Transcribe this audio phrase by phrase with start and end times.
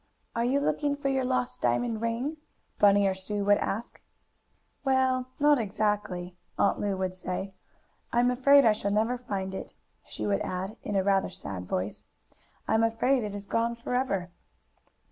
[0.35, 2.37] "Are you looking for your lost diamond ring?"
[2.79, 4.01] Bunny or Sue would ask.
[4.83, 7.53] "Well, not exactly," Aunt Lu would say.
[8.11, 12.07] "I'm afraid I shall never find it," she would add, in rather a sad voice.
[12.67, 14.31] "I am afraid it is gone forever."